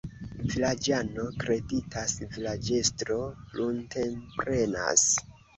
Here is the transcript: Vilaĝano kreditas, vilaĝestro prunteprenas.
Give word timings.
Vilaĝano 0.53 1.25
kreditas, 1.43 2.17
vilaĝestro 2.33 3.19
prunteprenas. 3.53 5.07